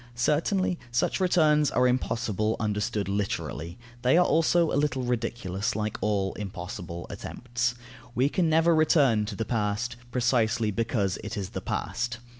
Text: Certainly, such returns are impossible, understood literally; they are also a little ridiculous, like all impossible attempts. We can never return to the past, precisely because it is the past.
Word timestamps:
Certainly, 0.15 0.79
such 0.91 1.19
returns 1.19 1.69
are 1.69 1.87
impossible, 1.87 2.55
understood 2.59 3.07
literally; 3.07 3.77
they 4.01 4.17
are 4.17 4.25
also 4.25 4.71
a 4.71 4.73
little 4.73 5.03
ridiculous, 5.03 5.75
like 5.75 5.95
all 6.01 6.33
impossible 6.33 7.05
attempts. 7.11 7.75
We 8.15 8.27
can 8.27 8.49
never 8.49 8.73
return 8.73 9.27
to 9.27 9.35
the 9.35 9.45
past, 9.45 9.97
precisely 10.09 10.71
because 10.71 11.19
it 11.23 11.37
is 11.37 11.49
the 11.49 11.61
past. 11.61 12.17